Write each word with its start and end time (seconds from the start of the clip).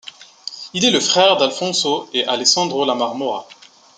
Il 0.73 0.83
est 0.83 0.89
le 0.89 0.99
frère 0.99 1.37
d’Alfonso 1.37 2.09
et 2.11 2.25
Alessandro 2.25 2.85
La 2.85 2.95
Marmora. 2.95 3.47